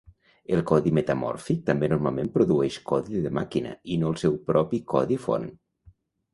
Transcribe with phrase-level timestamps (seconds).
[0.55, 5.23] El codi metamòrfic també normalment produeix codi de màquina i no el seu propi codi
[5.31, 5.49] font.